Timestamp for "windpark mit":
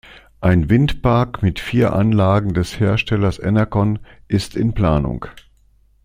0.67-1.59